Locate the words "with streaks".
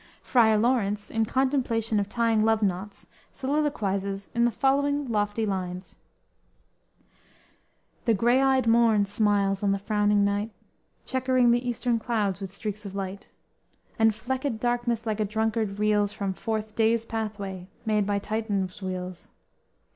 12.41-12.83